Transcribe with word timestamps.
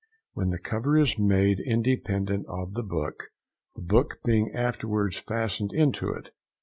—When 0.33 0.49
the 0.49 0.57
cover 0.57 0.97
is 0.97 1.19
made 1.19 1.59
independent 1.59 2.47
of 2.47 2.73
the 2.73 2.81
book, 2.81 3.25
the 3.75 3.83
book 3.83 4.17
being 4.25 4.51
afterwards 4.51 5.17
fastened 5.17 5.73
into 5.73 6.09
it. 6.09 6.31